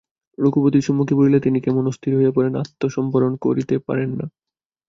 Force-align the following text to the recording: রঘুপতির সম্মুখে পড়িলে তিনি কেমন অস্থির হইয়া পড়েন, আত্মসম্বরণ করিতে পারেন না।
রঘুপতির 0.37 0.85
সম্মুখে 0.87 1.13
পড়িলে 1.15 1.39
তিনি 1.39 1.57
কেমন 1.61 1.83
অস্থির 1.87 2.13
হইয়া 2.15 2.35
পড়েন, 2.35 2.53
আত্মসম্বরণ 2.55 3.33
করিতে 3.37 3.75
পারেন 3.87 4.09
না। 4.19 4.25